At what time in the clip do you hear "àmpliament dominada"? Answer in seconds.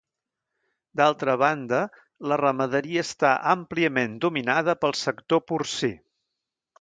3.53-4.75